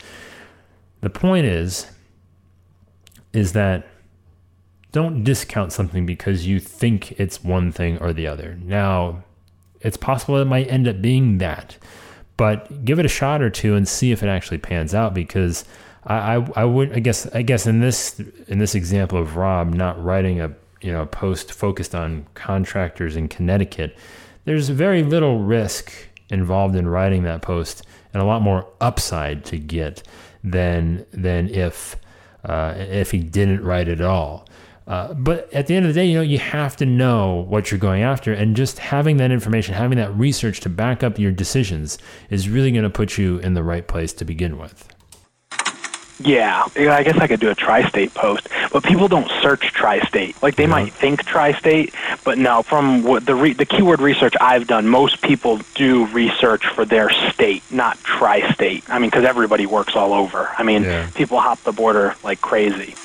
The 1.01 1.09
point 1.09 1.45
is, 1.45 1.91
is 3.31 3.53
that 3.53 3.87
don't 4.91 5.23
discount 5.23 5.73
something 5.73 6.05
because 6.05 6.47
you 6.47 6.59
think 6.59 7.19
it's 7.19 7.43
one 7.43 7.71
thing 7.71 7.97
or 7.99 8.13
the 8.13 8.27
other. 8.27 8.57
Now, 8.61 9.23
it's 9.81 9.97
possible 9.97 10.37
it 10.37 10.45
might 10.45 10.71
end 10.71 10.87
up 10.87 11.01
being 11.01 11.37
that 11.39 11.77
but 12.37 12.83
give 12.85 12.99
it 12.99 13.05
a 13.05 13.09
shot 13.09 13.41
or 13.41 13.49
two 13.49 13.75
and 13.75 13.87
see 13.87 14.11
if 14.11 14.23
it 14.23 14.27
actually 14.27 14.57
pans 14.57 14.93
out 14.93 15.13
because 15.13 15.65
I, 16.05 16.35
I, 16.35 16.49
I 16.55 16.65
would 16.65 16.93
I 16.93 16.99
guess 16.99 17.27
I 17.33 17.41
guess 17.41 17.65
in 17.65 17.79
this 17.79 18.19
in 18.47 18.59
this 18.59 18.75
example 18.75 19.17
of 19.17 19.35
Rob 19.35 19.73
not 19.73 20.01
writing 20.03 20.41
a 20.41 20.53
you 20.81 20.91
know 20.91 21.05
post 21.05 21.51
focused 21.51 21.95
on 21.95 22.27
contractors 22.33 23.15
in 23.15 23.27
Connecticut, 23.27 23.97
there's 24.45 24.69
very 24.69 25.03
little 25.03 25.39
risk 25.39 25.91
involved 26.29 26.75
in 26.75 26.87
writing 26.87 27.23
that 27.23 27.41
post 27.41 27.85
and 28.13 28.21
a 28.21 28.25
lot 28.25 28.41
more 28.41 28.67
upside 28.81 29.45
to 29.45 29.57
get 29.57 30.03
than 30.43 31.05
than 31.11 31.49
if 31.49 31.95
uh, 32.43 32.73
if 32.77 33.11
he 33.11 33.19
didn't 33.19 33.63
write 33.63 33.87
it 33.87 33.99
at 33.99 34.05
all. 34.05 34.47
Uh, 34.87 35.13
but 35.13 35.51
at 35.51 35.67
the 35.67 35.75
end 35.75 35.85
of 35.85 35.93
the 35.93 35.99
day, 35.99 36.05
you 36.05 36.13
know, 36.13 36.21
you 36.21 36.37
have 36.37 36.75
to 36.77 36.85
know 36.85 37.45
what 37.49 37.71
you're 37.71 37.79
going 37.79 38.03
after, 38.03 38.31
and 38.33 38.55
just 38.55 38.77
having 38.77 39.17
that 39.17 39.31
information, 39.31 39.73
having 39.73 39.97
that 39.97 40.15
research 40.15 40.59
to 40.59 40.69
back 40.69 41.03
up 41.03 41.17
your 41.17 41.31
decisions, 41.31 41.97
is 42.29 42.47
really 42.47 42.71
going 42.71 42.83
to 42.83 42.89
put 42.89 43.17
you 43.17 43.39
in 43.39 43.55
the 43.55 43.63
right 43.63 43.87
place 43.87 44.13
to 44.13 44.25
begin 44.25 44.59
with. 44.59 44.87
Yeah, 46.19 46.65
I 46.77 47.03
guess 47.03 47.17
I 47.17 47.27
could 47.27 47.41
do 47.41 47.49
a 47.49 47.55
tri-state 47.55 48.13
post, 48.13 48.47
but 48.71 48.83
people 48.83 49.09
don't 49.09 49.29
search 49.41 49.73
tri-state. 49.73 50.41
Like 50.41 50.55
they 50.55 50.63
mm-hmm. 50.63 50.71
might 50.71 50.93
think 50.93 51.25
tri-state, 51.25 51.93
but 52.23 52.37
no. 52.37 52.61
From 52.61 53.03
what 53.03 53.25
the 53.25 53.35
re- 53.35 53.53
the 53.53 53.65
keyword 53.65 53.99
research 53.99 54.33
I've 54.39 54.65
done, 54.65 54.87
most 54.87 55.21
people 55.21 55.59
do 55.73 56.05
research 56.07 56.67
for 56.67 56.85
their 56.85 57.09
state, 57.09 57.63
not 57.69 57.97
tri-state. 58.03 58.85
I 58.87 58.97
mean, 58.99 59.09
because 59.09 59.25
everybody 59.25 59.65
works 59.65 59.95
all 59.97 60.13
over. 60.13 60.49
I 60.57 60.63
mean, 60.63 60.83
yeah. 60.83 61.09
people 61.15 61.37
hop 61.39 61.61
the 61.63 61.73
border 61.73 62.15
like 62.23 62.39
crazy. 62.39 62.95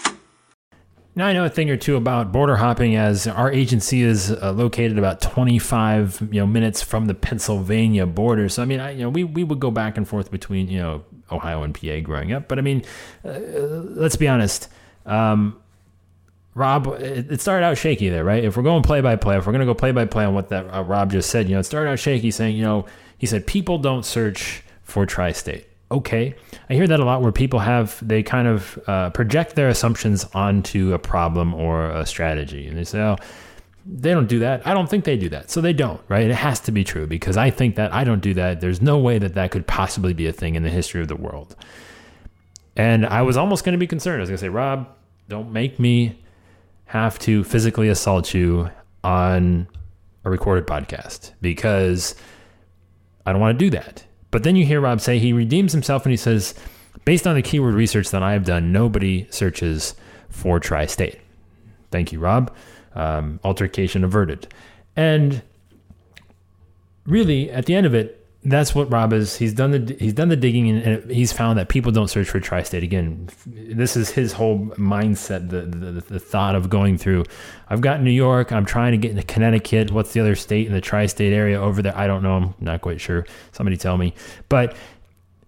Now 1.20 1.26
I 1.26 1.34
know 1.34 1.44
a 1.44 1.50
thing 1.50 1.68
or 1.68 1.76
two 1.76 1.96
about 1.96 2.32
border 2.32 2.56
hopping, 2.56 2.96
as 2.96 3.26
our 3.26 3.52
agency 3.52 4.00
is 4.00 4.32
uh, 4.32 4.52
located 4.52 4.96
about 4.96 5.20
25 5.20 6.30
you 6.32 6.40
know 6.40 6.46
minutes 6.46 6.80
from 6.82 7.08
the 7.08 7.14
Pennsylvania 7.14 8.06
border. 8.06 8.48
So 8.48 8.62
I 8.62 8.64
mean, 8.64 8.80
I, 8.80 8.92
you 8.92 9.02
know, 9.02 9.10
we 9.10 9.24
we 9.24 9.44
would 9.44 9.60
go 9.60 9.70
back 9.70 9.98
and 9.98 10.08
forth 10.08 10.30
between 10.30 10.68
you 10.68 10.78
know 10.78 11.04
Ohio 11.30 11.62
and 11.62 11.74
PA 11.74 12.00
growing 12.00 12.32
up. 12.32 12.48
But 12.48 12.58
I 12.58 12.62
mean, 12.62 12.84
uh, 13.22 13.32
let's 13.32 14.16
be 14.16 14.28
honest. 14.28 14.70
Um, 15.04 15.60
Rob, 16.54 16.86
it, 16.86 17.38
started 17.42 17.66
out 17.66 17.76
shaky 17.76 18.08
there, 18.08 18.24
right? 18.24 18.42
If 18.42 18.56
we're 18.56 18.62
going 18.62 18.82
play 18.82 19.02
by 19.02 19.16
play, 19.16 19.36
if 19.36 19.44
we're 19.44 19.52
going 19.52 19.60
to 19.60 19.66
go 19.66 19.74
play 19.74 19.92
by 19.92 20.06
play 20.06 20.24
on 20.24 20.32
what 20.32 20.48
that 20.48 20.74
uh, 20.74 20.82
Rob 20.84 21.12
just 21.12 21.28
said, 21.28 21.50
you 21.50 21.54
know, 21.54 21.60
it 21.60 21.64
started 21.64 21.90
out 21.90 21.98
shaky, 21.98 22.30
saying, 22.30 22.56
you 22.56 22.64
know, 22.64 22.86
he 23.18 23.26
said 23.26 23.46
people 23.46 23.76
don't 23.76 24.06
search 24.06 24.62
for 24.84 25.04
tri-state 25.04 25.66
okay. 25.90 26.34
I 26.68 26.74
hear 26.74 26.86
that 26.86 27.00
a 27.00 27.04
lot 27.04 27.22
where 27.22 27.32
people 27.32 27.58
have, 27.58 27.98
they 28.06 28.22
kind 28.22 28.46
of 28.46 28.78
uh, 28.86 29.10
project 29.10 29.56
their 29.56 29.68
assumptions 29.68 30.24
onto 30.34 30.92
a 30.92 30.98
problem 30.98 31.54
or 31.54 31.90
a 31.90 32.06
strategy. 32.06 32.66
And 32.66 32.76
they 32.76 32.84
say, 32.84 33.00
oh, 33.00 33.16
they 33.86 34.12
don't 34.12 34.28
do 34.28 34.38
that. 34.40 34.66
I 34.66 34.74
don't 34.74 34.88
think 34.88 35.04
they 35.04 35.16
do 35.16 35.28
that. 35.30 35.50
So 35.50 35.60
they 35.60 35.72
don't, 35.72 36.00
right? 36.08 36.28
It 36.30 36.34
has 36.34 36.60
to 36.60 36.72
be 36.72 36.84
true 36.84 37.06
because 37.06 37.36
I 37.36 37.50
think 37.50 37.76
that 37.76 37.92
I 37.92 38.04
don't 38.04 38.20
do 38.20 38.34
that. 38.34 38.60
There's 38.60 38.80
no 38.80 38.98
way 38.98 39.18
that 39.18 39.34
that 39.34 39.50
could 39.50 39.66
possibly 39.66 40.12
be 40.12 40.26
a 40.26 40.32
thing 40.32 40.54
in 40.54 40.62
the 40.62 40.70
history 40.70 41.00
of 41.00 41.08
the 41.08 41.16
world. 41.16 41.56
And 42.76 43.06
I 43.06 43.22
was 43.22 43.36
almost 43.36 43.64
going 43.64 43.72
to 43.72 43.78
be 43.78 43.86
concerned. 43.86 44.18
I 44.18 44.20
was 44.20 44.28
going 44.30 44.38
to 44.38 44.44
say, 44.44 44.48
Rob, 44.48 44.88
don't 45.28 45.52
make 45.52 45.78
me 45.78 46.22
have 46.86 47.18
to 47.20 47.44
physically 47.44 47.88
assault 47.88 48.34
you 48.34 48.70
on 49.02 49.66
a 50.24 50.30
recorded 50.30 50.66
podcast 50.66 51.32
because 51.40 52.14
I 53.24 53.32
don't 53.32 53.40
want 53.40 53.58
to 53.58 53.64
do 53.64 53.70
that. 53.70 54.04
But 54.30 54.42
then 54.44 54.56
you 54.56 54.64
hear 54.64 54.80
Rob 54.80 55.00
say 55.00 55.18
he 55.18 55.32
redeems 55.32 55.72
himself 55.72 56.04
and 56.04 56.10
he 56.10 56.16
says, 56.16 56.54
based 57.04 57.26
on 57.26 57.34
the 57.34 57.42
keyword 57.42 57.74
research 57.74 58.10
that 58.10 58.22
I 58.22 58.32
have 58.32 58.44
done, 58.44 58.72
nobody 58.72 59.26
searches 59.30 59.94
for 60.28 60.60
tri 60.60 60.86
state. 60.86 61.18
Thank 61.90 62.12
you, 62.12 62.20
Rob. 62.20 62.54
Um, 62.94 63.40
altercation 63.44 64.04
averted. 64.04 64.52
And 64.96 65.42
really, 67.06 67.50
at 67.50 67.66
the 67.66 67.74
end 67.74 67.86
of 67.86 67.94
it, 67.94 68.19
that's 68.42 68.74
what 68.74 68.90
Rob 68.90 69.12
is. 69.12 69.36
He's 69.36 69.52
done 69.52 69.70
the 69.72 69.96
he's 69.98 70.14
done 70.14 70.30
the 70.30 70.36
digging 70.36 70.70
and, 70.70 71.10
he's 71.10 71.30
found 71.30 71.58
that 71.58 71.68
people 71.68 71.92
don't 71.92 72.08
search 72.08 72.30
for 72.30 72.40
tri-state 72.40 72.82
again. 72.82 73.28
This 73.46 73.96
is 73.96 74.10
his 74.10 74.32
whole 74.32 74.60
mindset, 74.78 75.50
the, 75.50 75.62
the 75.62 76.00
the 76.00 76.18
thought 76.18 76.54
of 76.54 76.70
going 76.70 76.96
through. 76.96 77.24
I've 77.68 77.82
got 77.82 78.00
New 78.00 78.10
York. 78.10 78.50
I'm 78.50 78.64
trying 78.64 78.92
to 78.92 78.98
get 78.98 79.10
into 79.10 79.24
Connecticut. 79.24 79.90
What's 79.90 80.14
the 80.14 80.20
other 80.20 80.34
state 80.34 80.66
in 80.66 80.72
the 80.72 80.80
tri-state 80.80 81.34
area 81.34 81.60
over 81.60 81.82
there? 81.82 81.96
I 81.96 82.06
don't 82.06 82.22
know. 82.22 82.36
I'm 82.36 82.54
not 82.60 82.80
quite 82.80 83.00
sure. 83.00 83.26
Somebody 83.52 83.76
tell 83.76 83.98
me. 83.98 84.14
But 84.48 84.74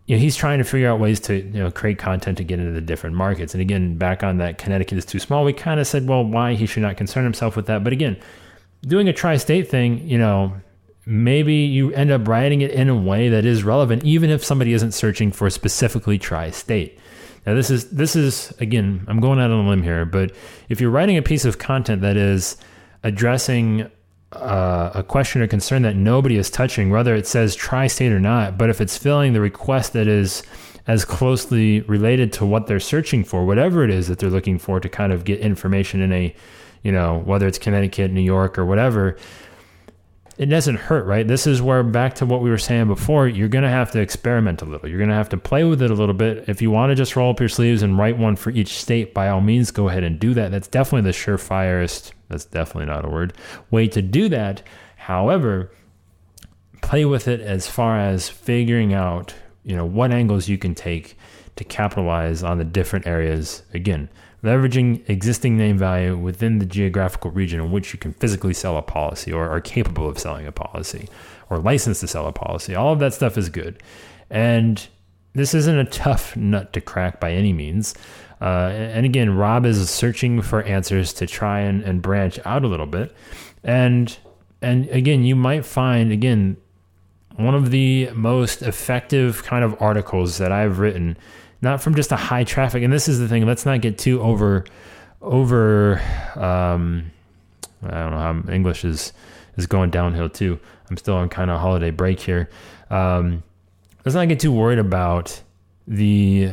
you 0.06 0.16
know, 0.16 0.20
he's 0.20 0.36
trying 0.36 0.58
to 0.58 0.64
figure 0.64 0.90
out 0.90 1.00
ways 1.00 1.18
to 1.20 1.36
you 1.36 1.60
know 1.60 1.70
create 1.70 1.98
content 1.98 2.36
to 2.38 2.44
get 2.44 2.60
into 2.60 2.72
the 2.72 2.82
different 2.82 3.16
markets. 3.16 3.54
And 3.54 3.62
again, 3.62 3.96
back 3.96 4.22
on 4.22 4.36
that 4.38 4.58
Connecticut 4.58 4.98
is 4.98 5.06
too 5.06 5.18
small. 5.18 5.44
We 5.44 5.54
kind 5.54 5.80
of 5.80 5.86
said, 5.86 6.06
well, 6.06 6.24
why 6.24 6.54
he 6.54 6.66
should 6.66 6.82
not 6.82 6.98
concern 6.98 7.24
himself 7.24 7.56
with 7.56 7.66
that. 7.66 7.82
But 7.84 7.94
again, 7.94 8.18
doing 8.82 9.08
a 9.08 9.14
tri-state 9.14 9.70
thing, 9.70 10.06
you 10.06 10.18
know 10.18 10.60
maybe 11.04 11.54
you 11.54 11.92
end 11.92 12.10
up 12.10 12.28
writing 12.28 12.60
it 12.60 12.70
in 12.70 12.88
a 12.88 12.94
way 12.94 13.28
that 13.28 13.44
is 13.44 13.64
relevant, 13.64 14.04
even 14.04 14.30
if 14.30 14.44
somebody 14.44 14.72
isn't 14.72 14.92
searching 14.92 15.32
for 15.32 15.50
specifically 15.50 16.18
tri-state. 16.18 16.98
Now, 17.46 17.54
this 17.54 17.70
is 17.70 17.90
this 17.90 18.14
is 18.14 18.52
again, 18.60 19.04
I'm 19.08 19.20
going 19.20 19.40
out 19.40 19.50
on 19.50 19.66
a 19.66 19.68
limb 19.68 19.82
here, 19.82 20.04
but 20.04 20.32
if 20.68 20.80
you're 20.80 20.90
writing 20.90 21.16
a 21.16 21.22
piece 21.22 21.44
of 21.44 21.58
content 21.58 22.00
that 22.02 22.16
is 22.16 22.56
addressing 23.02 23.90
uh, 24.30 24.92
a 24.94 25.02
question 25.02 25.42
or 25.42 25.48
concern 25.48 25.82
that 25.82 25.96
nobody 25.96 26.36
is 26.36 26.50
touching, 26.50 26.90
whether 26.90 27.14
it 27.14 27.26
says 27.26 27.56
tri-state 27.56 28.12
or 28.12 28.20
not, 28.20 28.56
but 28.56 28.70
if 28.70 28.80
it's 28.80 28.96
filling 28.96 29.32
the 29.32 29.40
request 29.40 29.92
that 29.92 30.06
is 30.06 30.44
as 30.86 31.04
closely 31.04 31.80
related 31.82 32.32
to 32.32 32.46
what 32.46 32.66
they're 32.66 32.80
searching 32.80 33.24
for, 33.24 33.44
whatever 33.44 33.84
it 33.84 33.90
is 33.90 34.08
that 34.08 34.18
they're 34.18 34.30
looking 34.30 34.58
for 34.58 34.80
to 34.80 34.88
kind 34.88 35.12
of 35.12 35.24
get 35.24 35.40
information 35.40 36.00
in 36.00 36.12
a, 36.12 36.34
you 36.82 36.90
know, 36.90 37.18
whether 37.24 37.46
it's 37.46 37.58
Connecticut, 37.58 38.10
New 38.10 38.22
York, 38.22 38.58
or 38.58 38.64
whatever, 38.64 39.16
it 40.38 40.46
doesn't 40.46 40.76
hurt, 40.76 41.04
right? 41.04 41.26
This 41.28 41.46
is 41.46 41.60
where 41.60 41.82
back 41.82 42.14
to 42.14 42.26
what 42.26 42.40
we 42.40 42.48
were 42.48 42.58
saying 42.58 42.86
before, 42.86 43.28
you're 43.28 43.48
going 43.48 43.64
to 43.64 43.70
have 43.70 43.90
to 43.92 44.00
experiment 44.00 44.62
a 44.62 44.64
little. 44.64 44.88
You're 44.88 44.98
going 44.98 45.10
to 45.10 45.16
have 45.16 45.28
to 45.30 45.36
play 45.36 45.64
with 45.64 45.82
it 45.82 45.90
a 45.90 45.94
little 45.94 46.14
bit. 46.14 46.48
If 46.48 46.62
you 46.62 46.70
want 46.70 46.90
to 46.90 46.94
just 46.94 47.16
roll 47.16 47.30
up 47.30 47.40
your 47.40 47.50
sleeves 47.50 47.82
and 47.82 47.98
write 47.98 48.16
one 48.16 48.36
for 48.36 48.50
each 48.50 48.78
state, 48.78 49.12
by 49.12 49.28
all 49.28 49.42
means, 49.42 49.70
go 49.70 49.88
ahead 49.88 50.04
and 50.04 50.18
do 50.18 50.32
that. 50.34 50.50
That's 50.50 50.68
definitely 50.68 51.10
the 51.10 51.16
surefirest, 51.16 52.12
that's 52.28 52.46
definitely 52.46 52.86
not 52.86 53.04
a 53.04 53.08
word, 53.08 53.34
way 53.70 53.88
to 53.88 54.00
do 54.00 54.30
that. 54.30 54.62
However, 54.96 55.70
play 56.80 57.04
with 57.04 57.28
it 57.28 57.40
as 57.40 57.66
far 57.66 57.98
as 57.98 58.28
figuring 58.28 58.94
out, 58.94 59.34
you 59.64 59.76
know, 59.76 59.84
what 59.84 60.12
angles 60.12 60.48
you 60.48 60.56
can 60.56 60.74
take 60.74 61.16
to 61.56 61.64
capitalize 61.64 62.42
on 62.42 62.56
the 62.56 62.64
different 62.64 63.06
areas. 63.06 63.62
Again, 63.74 64.08
leveraging 64.42 65.08
existing 65.08 65.56
name 65.56 65.78
value 65.78 66.16
within 66.16 66.58
the 66.58 66.66
geographical 66.66 67.30
region 67.30 67.60
in 67.60 67.70
which 67.70 67.92
you 67.92 67.98
can 67.98 68.12
physically 68.12 68.54
sell 68.54 68.76
a 68.76 68.82
policy 68.82 69.32
or 69.32 69.48
are 69.48 69.60
capable 69.60 70.08
of 70.08 70.18
selling 70.18 70.46
a 70.46 70.52
policy 70.52 71.08
or 71.48 71.58
licensed 71.58 72.00
to 72.00 72.08
sell 72.08 72.26
a 72.26 72.32
policy. 72.32 72.74
All 72.74 72.92
of 72.92 72.98
that 72.98 73.14
stuff 73.14 73.38
is 73.38 73.48
good. 73.48 73.80
And 74.30 74.86
this 75.34 75.54
isn't 75.54 75.78
a 75.78 75.84
tough 75.84 76.36
nut 76.36 76.72
to 76.72 76.80
crack 76.80 77.20
by 77.20 77.32
any 77.32 77.52
means. 77.52 77.94
Uh, 78.40 78.70
and 78.72 79.06
again, 79.06 79.36
Rob 79.36 79.64
is 79.64 79.88
searching 79.88 80.42
for 80.42 80.62
answers 80.64 81.12
to 81.14 81.26
try 81.26 81.60
and, 81.60 81.82
and 81.82 82.02
branch 82.02 82.40
out 82.44 82.64
a 82.64 82.68
little 82.68 82.86
bit. 82.86 83.14
And 83.62 84.16
and 84.60 84.88
again, 84.90 85.24
you 85.24 85.36
might 85.36 85.64
find 85.64 86.10
again 86.10 86.56
one 87.36 87.54
of 87.54 87.70
the 87.70 88.10
most 88.14 88.62
effective 88.62 89.44
kind 89.44 89.64
of 89.64 89.80
articles 89.80 90.38
that 90.38 90.52
I've 90.52 90.78
written 90.78 91.16
not 91.62 91.80
from 91.80 91.94
just 91.94 92.12
a 92.12 92.16
high 92.16 92.44
traffic. 92.44 92.82
And 92.82 92.92
this 92.92 93.08
is 93.08 93.18
the 93.18 93.28
thing. 93.28 93.46
Let's 93.46 93.64
not 93.64 93.80
get 93.80 93.96
too 93.96 94.20
over 94.20 94.64
over. 95.22 96.00
Um, 96.34 97.10
I 97.84 97.90
don't 97.90 98.10
know 98.10 98.18
how 98.18 98.52
English 98.52 98.84
is 98.84 99.12
is 99.56 99.66
going 99.66 99.90
downhill 99.90 100.28
too. 100.28 100.58
I'm 100.90 100.96
still 100.96 101.14
on 101.14 101.28
kind 101.28 101.50
of 101.50 101.60
holiday 101.60 101.90
break 101.90 102.20
here. 102.20 102.50
Um, 102.90 103.42
let's 104.04 104.14
not 104.14 104.28
get 104.28 104.40
too 104.40 104.52
worried 104.52 104.78
about 104.78 105.40
the 105.86 106.50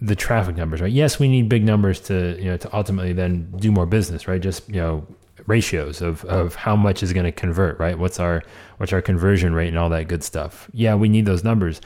the 0.00 0.16
traffic 0.16 0.56
numbers, 0.56 0.80
right? 0.80 0.92
Yes, 0.92 1.18
we 1.18 1.28
need 1.28 1.48
big 1.48 1.64
numbers 1.64 2.00
to 2.00 2.36
you 2.38 2.50
know 2.50 2.56
to 2.56 2.76
ultimately 2.76 3.12
then 3.12 3.52
do 3.58 3.70
more 3.70 3.86
business, 3.86 4.26
right? 4.26 4.40
Just 4.40 4.68
you 4.68 4.76
know 4.76 5.06
ratios 5.46 6.00
of 6.00 6.24
of 6.24 6.54
how 6.54 6.74
much 6.74 7.02
is 7.02 7.12
going 7.12 7.24
to 7.24 7.32
convert, 7.32 7.78
right? 7.78 7.98
What's 7.98 8.18
our 8.18 8.42
what's 8.78 8.92
our 8.92 9.02
conversion 9.02 9.54
rate 9.54 9.68
and 9.68 9.78
all 9.78 9.90
that 9.90 10.08
good 10.08 10.24
stuff. 10.24 10.70
Yeah, 10.72 10.94
we 10.94 11.08
need 11.08 11.26
those 11.26 11.44
numbers, 11.44 11.80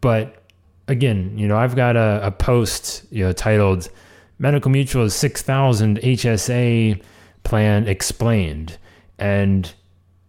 but 0.00 0.42
again, 0.88 1.36
you 1.38 1.46
know, 1.46 1.56
I've 1.56 1.76
got 1.76 1.96
a, 1.96 2.20
a 2.26 2.30
post, 2.30 3.04
you 3.10 3.24
know, 3.24 3.32
titled 3.32 3.88
Medical 4.38 4.70
Mutual's 4.70 5.14
6000 5.14 6.00
HSA 6.00 7.02
plan 7.44 7.86
explained. 7.86 8.78
And, 9.18 9.72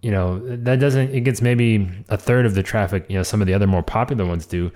you 0.02 0.12
know, 0.12 0.40
that 0.40 0.80
doesn't, 0.80 1.14
it 1.14 1.22
gets 1.22 1.42
maybe 1.42 1.90
a 2.10 2.18
third 2.18 2.46
of 2.46 2.56
the 2.56 2.64
traffic, 2.64 3.06
you 3.10 3.18
know, 3.18 3.24
some 3.24 3.42
of 3.42 3.48
the 3.48 3.54
other 3.54 3.68
more 3.68 3.84
popular 3.84 4.26
ones 4.26 4.46
do. 4.46 4.72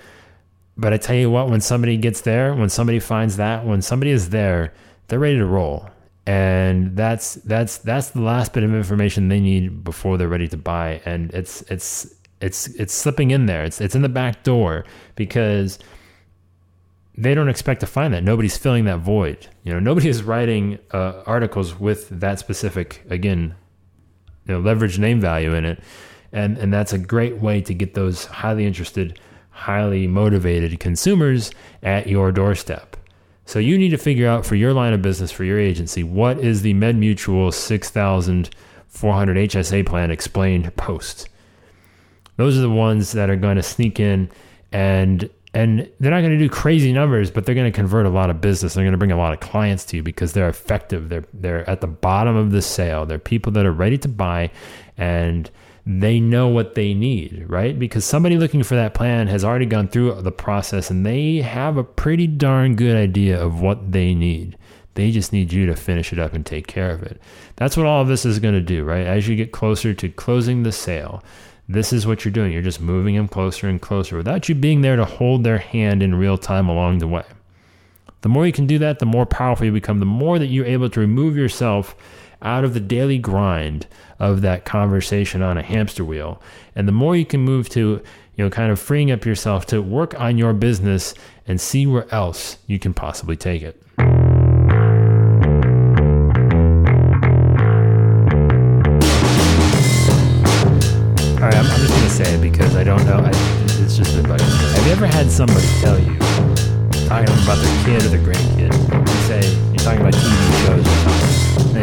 But 0.75 0.94
I 0.94 0.98
tell 0.98 1.16
you 1.16 1.30
what, 1.30 1.50
when 1.50 1.62
somebody 1.62 1.98
gets 1.98 2.22
there, 2.22 2.56
when 2.56 2.70
somebody 2.70 3.00
finds 3.00 3.38
that, 3.38 3.66
when 3.66 3.82
somebody 3.82 4.12
is 4.12 4.30
there, 4.30 4.74
they're 5.08 5.20
ready 5.20 5.38
to 5.38 5.46
roll. 5.46 5.90
And 6.25 6.96
that's 6.96 7.36
that's 7.36 7.80
that's 7.80 8.12
the 8.12 8.22
last 8.22 8.54
bit 8.54 8.63
of 8.63 8.74
information 8.74 9.28
they 9.28 9.42
need 9.42 9.84
before 9.84 10.18
they're 10.18 10.30
ready 10.30 10.48
to 10.48 10.58
buy. 10.58 11.02
And 11.06 11.32
it's 11.34 11.63
it's 11.63 12.16
it's 12.44 12.68
it's 12.68 12.94
slipping 12.94 13.32
in 13.32 13.46
there. 13.46 13.64
It's 13.64 13.80
it's 13.80 13.96
in 13.96 14.02
the 14.02 14.10
back 14.10 14.44
door 14.44 14.84
because 15.16 15.80
they 17.18 17.34
don't 17.34 17.48
expect 17.48 17.80
to 17.80 17.88
find 17.88 18.14
that. 18.14 18.24
Nobody's 18.24 18.58
filling 18.58 18.86
that 18.86 19.00
void. 19.00 19.48
You 19.64 19.74
know, 19.74 19.80
nobody 19.80 20.10
is 20.10 20.24
writing 20.24 20.80
uh, 20.92 21.24
articles 21.26 21.80
with 21.80 22.10
that 22.10 22.40
specific 22.40 23.04
again, 23.10 23.56
you 24.46 24.54
know, 24.54 24.60
leverage 24.60 25.00
name 25.00 25.22
value 25.22 25.54
in 25.54 25.64
it, 25.64 25.82
and 26.34 26.58
and 26.58 26.74
that's 26.74 26.92
a 26.92 26.98
great 26.98 27.38
way 27.38 27.62
to 27.62 27.74
get 27.74 27.94
those 27.94 28.26
highly 28.26 28.66
interested, 28.66 29.20
highly 29.52 30.06
motivated 30.06 30.78
consumers 30.82 31.52
at 31.82 32.08
your 32.08 32.32
doorstep. 32.34 32.98
So 33.46 33.60
you 33.60 33.78
need 33.78 33.90
to 33.90 33.98
figure 33.98 34.28
out 34.28 34.46
for 34.46 34.56
your 34.56 34.74
line 34.74 34.94
of 34.94 35.02
business, 35.02 35.32
for 35.32 35.44
your 35.44 35.60
agency, 35.60 36.04
what 36.04 36.40
is 36.40 36.62
the 36.62 36.74
MedMutual 36.74 37.54
six 37.54 37.90
thousand 37.90 38.50
four 38.90 39.14
hundred 39.14 39.38
HSA 39.38 39.86
plan 39.86 40.12
explained 40.12 40.76
post 40.76 41.30
those 42.38 42.58
are 42.58 42.62
the 42.62 42.70
ones 42.70 43.12
that 43.13 43.30
are 43.30 43.36
going 43.36 43.58
to 43.58 43.63
sneak 43.63 44.00
in 44.00 44.30
and 44.72 45.30
and 45.56 45.88
they're 46.00 46.12
not 46.12 46.22
going 46.22 46.32
to 46.32 46.40
do 46.40 46.50
crazy 46.50 46.92
numbers, 46.92 47.30
but 47.30 47.46
they're 47.46 47.54
going 47.54 47.72
to 47.72 47.75
convert 47.75 48.08
a 48.08 48.10
lot 48.10 48.32
of 48.32 48.42
business. 48.42 48.74
They're 48.74 48.84
going 48.84 48.94
to 48.94 48.98
bring 48.98 49.12
a 49.12 49.18
lot 49.18 49.34
of 49.34 49.40
clients 49.40 49.86
to 49.86 49.98
you 49.98 50.04
because 50.04 50.34
they're 50.34 50.50
effective. 50.50 51.10
They're 51.10 51.25
they're 51.34 51.70
at 51.70 51.82
the 51.82 51.88
bottom 51.88 52.36
of 52.36 52.52
the 52.52 52.62
sale. 52.62 53.06
They're 53.06 53.20
people 53.20 53.52
that 53.52 53.66
are 53.66 53.72
ready 53.72 53.98
to 54.00 54.08
buy 54.08 54.50
and 54.98 55.50
they 55.86 56.20
know 56.20 56.48
what 56.48 56.75
they 56.75 56.94
need, 56.94 57.46
right? 57.48 57.78
Because 57.78 58.06
somebody 58.06 58.38
looking 58.38 58.63
for 58.63 58.75
that 58.75 58.94
plan 58.94 59.28
has 59.28 59.44
already 59.44 59.66
gone 59.66 59.90
through 59.90 60.22
the 60.22 60.32
process 60.32 60.90
and 60.90 61.06
they 61.06 61.38
have 61.38 61.78
a 61.78 61.84
pretty 61.84 62.25
darn 62.25 62.75
good 62.75 62.96
idea 62.96 63.40
of 63.40 63.62
what 63.62 63.92
they 63.92 64.16
need. 64.16 64.58
They 64.96 65.12
just 65.12 65.34
need 65.34 65.52
you 65.52 65.66
to 65.66 65.75
finish 65.75 66.13
it 66.13 66.20
up 66.20 66.34
and 66.34 66.46
take 66.46 66.68
care 66.68 66.92
of 66.92 67.04
it. 67.04 67.20
That's 67.58 67.75
what 67.75 67.86
all 67.86 68.02
of 68.02 68.08
this 68.08 68.25
is 68.25 68.40
going 68.40 68.54
to 68.54 68.62
do, 68.62 68.84
right? 68.84 69.06
As 69.06 69.28
you 69.28 69.36
get 69.36 69.52
closer 69.52 69.94
to 69.94 70.10
closing 70.10 70.63
the 70.63 70.72
sale, 70.72 71.24
this 71.67 71.93
is 71.93 72.05
what 72.05 72.25
you're 72.25 72.32
doing. 72.32 72.51
You're 72.51 72.62
just 72.62 72.82
moving 72.82 73.15
them 73.15 73.27
closer 73.27 73.67
and 73.67 73.82
closer 73.82 74.17
without 74.17 74.50
you 74.50 74.55
being 74.55 74.82
there 74.82 74.96
to 74.96 75.05
hold 75.05 75.43
their 75.43 75.60
hand 75.60 76.03
in 76.03 76.15
real 76.15 76.38
time 76.38 76.67
along 76.67 77.00
the 77.00 77.08
way. 77.08 77.24
The 78.22 78.29
more 78.29 78.46
you 78.46 78.53
can 78.53 78.67
do 78.67 78.79
that, 78.79 79.00
the 79.00 79.05
more 79.05 79.25
powerful 79.25 79.65
you 79.65 79.72
become, 79.72 80.00
the 80.00 80.05
more 80.05 80.39
that 80.39 80.48
you're 80.48 80.65
able 80.65 80.89
to 80.89 81.00
remove 81.00 81.36
yourself 81.36 81.96
out 82.41 82.63
of 82.63 82.74
the 82.74 82.79
daily 82.79 83.17
grind 83.17 83.88
of 84.20 84.41
that 84.41 84.65
conversation 84.65 85.41
on 85.41 85.58
a 85.58 85.63
hamster 85.63 86.05
wheel. 86.05 86.41
And 86.75 86.88
the 86.88 86.93
more 86.93 87.15
you 87.15 87.25
can 87.25 87.41
move 87.41 87.70
to, 87.70 88.01
you 88.36 88.43
know, 88.43 88.50
kind 88.50 88.72
of 88.72 88.79
freeing 88.79 89.12
up 89.12 89.25
yourself 89.25 89.65
to 89.67 89.82
work 89.82 90.20
on 90.20 90.38
your 90.38 90.53
business 90.53 91.13
and 91.48 91.60
see 91.60 91.86
where 91.86 92.10
else 92.13 92.58
you 92.67 92.79
can 92.79 92.93
possibly 92.93 93.36
take 93.36 93.62
it. 93.62 93.83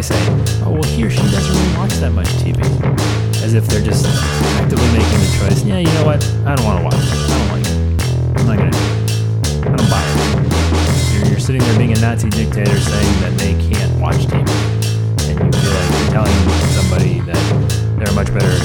They 0.01 0.17
say, 0.17 0.63
"Oh, 0.65 0.73
well, 0.73 0.83
he 0.83 1.05
or 1.05 1.11
she 1.11 1.21
doesn't 1.21 1.53
really 1.53 1.77
watch 1.77 1.93
that 2.01 2.13
much 2.13 2.29
TV," 2.41 2.57
as 3.45 3.53
if 3.53 3.67
they're 3.67 3.85
just 3.85 4.07
actively 4.57 4.89
making 4.97 5.21
the 5.21 5.31
choice. 5.37 5.63
Yeah, 5.63 5.77
you 5.77 5.93
know 5.93 6.07
what? 6.07 6.25
I 6.49 6.57
don't 6.57 6.65
want 6.65 6.79
to 6.81 6.85
watch 6.89 7.05
it. 7.05 7.13
I 7.13 7.37
don't 7.37 7.51
like 7.53 7.67
it. 7.69 7.77
I'm 8.41 8.47
not 8.49 8.57
gonna 8.57 8.71
do 8.71 8.81
it. 8.81 8.97
I 9.61 9.77
don't 9.77 9.91
buy 9.93 10.01
it. 10.01 11.13
You're, 11.13 11.27
you're 11.29 11.39
sitting 11.39 11.61
there 11.61 11.77
being 11.77 11.93
a 11.93 12.01
Nazi 12.01 12.31
dictator 12.31 12.81
saying 12.81 13.15
that 13.21 13.37
they 13.37 13.53
can't 13.69 13.93
watch 14.01 14.25
TV, 14.25 14.49
and 15.29 15.37
you 15.37 15.61
feel 15.61 15.75
like 15.77 15.91
you're 15.93 16.13
telling 16.17 16.39
somebody 16.73 17.21
that 17.29 17.43
they're 18.01 18.09
a 18.09 18.17
much 18.17 18.33
better 18.33 18.57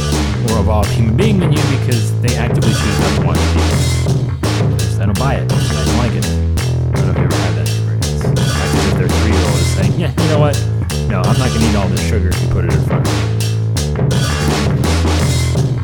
more 0.48 0.64
evolved 0.64 0.92
human 0.96 1.18
being 1.18 1.38
than 1.38 1.52
you 1.52 1.64
because 1.84 2.16
they 2.22 2.38
actively 2.38 2.72
choose 2.72 3.00
not 3.04 3.12
to 3.20 3.28
watch 3.28 3.44
TV. 3.52 4.80
Just, 4.80 5.02
I 5.02 5.06
don't 5.06 5.20
buy 5.20 5.36
it. 5.36 5.52
I 5.52 5.84
don't 5.84 6.00
like 6.00 6.16
it. 6.16 6.24
I 6.24 6.96
don't 6.96 7.06
know 7.08 7.12
if 7.12 7.20
you 7.20 7.28
ever 7.28 7.40
had 7.44 7.56
that 7.60 7.68
experience. 7.68 8.24
Like 8.24 8.72
as 8.72 8.88
if 8.88 8.96
their 9.04 9.10
three 9.20 9.36
year 9.36 9.46
old 9.52 9.60
is 9.60 9.72
saying, 9.76 10.00
Yeah, 10.00 10.16
you 10.16 10.30
know 10.32 10.40
what? 10.40 10.75
No, 11.08 11.22
I'm 11.22 11.38
not 11.38 11.50
gonna 11.50 11.70
eat 11.70 11.76
all 11.76 11.88
this 11.88 12.08
sugar 12.08 12.30
if 12.30 12.42
you 12.42 12.48
put 12.50 12.66
it 12.66 12.74
in 12.74 12.82
front 12.82 13.08
of 13.08 13.14
me. 13.14 13.20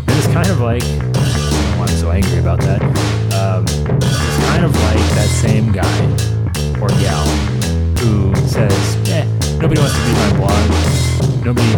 And 0.07 0.17
it's 0.17 0.27
kind 0.27 0.49
of 0.49 0.59
like 0.59 0.83
I 0.83 1.77
why 1.77 1.85
I'm 1.85 1.97
so 1.97 2.11
angry 2.11 2.39
about 2.39 2.59
that. 2.61 2.81
Um, 3.33 3.65
it's 3.65 4.45
kind 4.47 4.65
of 4.65 4.75
like 4.83 4.97
that 5.15 5.29
same 5.29 5.71
guy 5.71 6.01
or 6.81 6.89
gal 6.99 7.25
who 7.99 8.35
says, 8.47 8.97
"Eh, 9.09 9.25
nobody 9.61 9.79
wants 9.79 9.95
to 9.95 10.01
read 10.01 10.17
my 10.17 10.37
blog. 10.37 11.45
Nobody, 11.45 11.75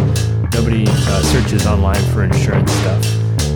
nobody 0.52 0.86
uh, 0.88 1.22
searches 1.22 1.66
online 1.66 2.02
for 2.12 2.24
insurance 2.24 2.72
stuff." 2.72 3.04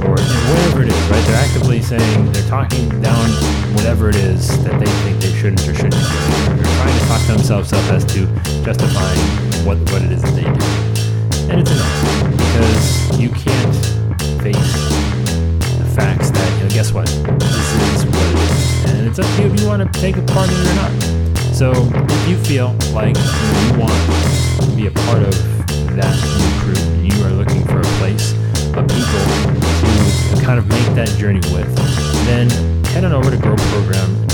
Or 0.04 0.12
whatever 0.12 0.82
it 0.82 0.88
is, 0.88 1.10
right? 1.10 1.24
They're 1.26 1.42
actively 1.42 1.82
saying 1.82 2.32
they're 2.32 2.46
talking 2.46 2.88
down 3.00 3.30
whatever 3.74 4.10
it 4.10 4.16
is 4.16 4.62
that 4.62 4.78
they 4.78 4.86
think 5.02 5.20
they 5.20 5.32
shouldn't 5.32 5.66
or 5.66 5.74
shouldn't. 5.74 5.94
They're 5.94 6.76
trying 6.76 6.98
to 7.00 7.06
talk 7.06 7.26
themselves 7.26 7.72
up 7.72 7.84
as 7.90 8.04
to 8.14 8.26
justifying 8.62 9.47
what 9.68 9.76
what 9.92 10.00
it 10.00 10.12
is 10.12 10.22
that 10.22 10.32
they 10.32 10.44
do. 10.44 11.52
And 11.52 11.60
it's 11.60 11.70
enough 11.70 12.32
because 12.32 13.20
you 13.20 13.28
can't 13.28 13.76
face 14.40 14.72
the 15.76 15.84
facts 15.94 16.30
that, 16.30 16.56
you 16.56 16.64
know, 16.64 16.70
guess 16.70 16.90
what? 16.94 17.06
This 17.06 17.72
is 17.92 18.06
what 18.06 18.16
it 18.16 18.38
is. 18.48 18.84
And 18.86 19.06
it's 19.06 19.18
up 19.18 19.26
to 19.36 19.42
you 19.42 19.52
if 19.52 19.60
you 19.60 19.66
want 19.66 19.84
to 19.84 20.00
take 20.00 20.16
a 20.16 20.22
part 20.22 20.48
in 20.48 20.56
it 20.56 20.70
or 20.70 20.74
not. 20.74 20.92
So 21.54 21.72
if 21.76 22.28
you 22.30 22.38
feel 22.38 22.72
like 22.94 23.14
you, 23.14 23.78
want 23.78 23.92
to 24.62 24.72
be 24.74 24.86
a 24.86 24.90
part 25.04 25.22
of 25.22 25.36
that 25.96 26.16
new 26.16 26.50
crew 26.64 26.80
you 27.04 27.24
are 27.26 27.32
looking 27.32 27.62
for 27.66 27.80
a 27.80 27.90
place 28.00 28.32
of 28.72 28.88
people 28.88 29.22
to 30.32 30.42
kind 30.42 30.58
of 30.58 30.66
make 30.66 30.88
that 30.94 31.12
journey 31.18 31.44
with, 31.52 31.68
then 32.24 32.48
head 32.86 33.04
on 33.04 33.12
over 33.12 33.30
to 33.30 33.36
growprogram.com. 33.36 34.27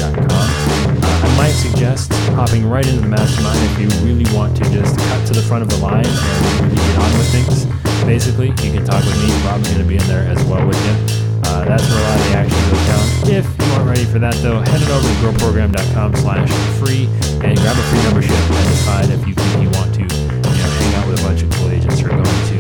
Might 1.37 1.51
suggest 1.51 2.13
hopping 2.39 2.69
right 2.69 2.87
into 2.87 3.01
the 3.01 3.09
mastermind 3.09 3.59
if 3.71 3.79
you 3.79 3.89
really 4.07 4.25
want 4.35 4.57
to 4.57 4.65
just 4.71 4.97
cut 4.97 5.27
to 5.27 5.33
the 5.33 5.43
front 5.43 5.63
of 5.63 5.69
the 5.69 5.79
line 5.79 6.07
and 6.07 6.61
really 6.63 6.77
get 6.77 6.99
on 6.99 7.11
with 7.19 7.31
things. 7.35 7.67
Basically, 8.07 8.49
you 8.63 8.71
can 8.71 8.85
talk 8.85 9.03
with 9.03 9.19
me. 9.19 9.29
Rob's 9.43 9.67
going 9.67 9.83
to 9.83 9.89
be 9.89 9.97
in 9.97 10.07
there 10.07 10.23
as 10.31 10.43
well 10.45 10.67
with 10.67 10.79
you. 10.87 10.95
Uh, 11.43 11.65
that's 11.65 11.83
where 11.91 11.99
a 11.99 12.07
lot 12.07 12.21
of 12.21 12.27
the 12.31 12.35
action 12.39 12.61
goes 12.71 12.85
down. 12.87 13.05
If 13.27 13.47
you 13.51 13.73
aren't 13.75 13.89
ready 13.91 14.05
for 14.05 14.19
that, 14.19 14.35
though, 14.47 14.61
head 14.61 14.83
on 14.87 14.91
over 14.95 15.09
to 15.11 15.17
growprogram.com 15.21 16.15
slash 16.23 16.51
free 16.79 17.11
and 17.43 17.59
grab 17.59 17.77
a 17.77 17.85
free 17.91 18.03
membership 18.07 18.39
and 18.39 18.67
decide 18.71 19.11
if 19.11 19.27
you 19.27 19.35
think 19.35 19.53
you 19.59 19.71
want 19.75 19.91
to 19.99 20.07
you 20.07 20.31
know, 20.39 20.71
hang 20.79 20.95
out 20.95 21.07
with 21.11 21.19
a 21.19 21.23
bunch 21.27 21.43
of 21.43 21.51
cool 21.59 21.71
agents 21.71 21.99
who 21.99 22.07
are 22.07 22.17
going 22.17 22.43
to 22.55 22.59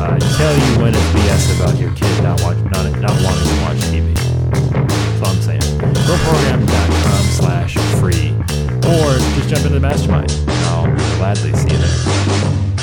uh, 0.00 0.16
tell 0.40 0.54
you 0.56 0.70
when 0.80 0.96
it's 0.96 1.08
BS 1.12 1.60
about 1.60 1.76
your 1.76 1.92
kid 1.92 2.14
not, 2.24 2.40
watch, 2.42 2.58
not, 2.72 2.88
not 3.04 3.14
wanting 3.20 3.46
to 3.46 3.56
watch 3.68 3.80
TV. 3.92 4.16
That's 4.16 5.22
all 5.22 5.28
I'm 5.28 5.42
saying. 5.44 5.60
Growprogram.com 6.08 7.03
slash 7.44 7.74
free. 8.00 8.30
Or 8.88 9.18
just 9.36 9.48
jump 9.50 9.66
into 9.66 9.74
the 9.74 9.80
mastermind. 9.80 10.32
I'll 10.68 10.86
gladly 11.18 11.52
see 11.52 11.72
you 11.72 11.76
there. 11.76 12.73